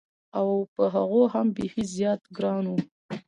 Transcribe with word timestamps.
او 0.37 0.47
په 0.73 0.83
هغو 0.95 1.21
هم 1.33 1.47
بېخي 1.55 1.83
زیات 1.95 2.21
ګران 2.37 2.63
و. 2.67 2.73